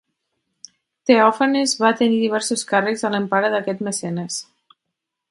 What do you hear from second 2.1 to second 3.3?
diversos càrrecs a